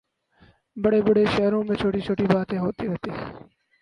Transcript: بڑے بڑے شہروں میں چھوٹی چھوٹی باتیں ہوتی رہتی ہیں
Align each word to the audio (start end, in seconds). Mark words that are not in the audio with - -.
بڑے 0.77 1.01
بڑے 1.01 1.23
شہروں 1.35 1.63
میں 1.63 1.75
چھوٹی 1.75 1.99
چھوٹی 2.01 2.25
باتیں 2.33 2.57
ہوتی 2.57 2.87
رہتی 2.87 3.09
ہیں 3.09 3.25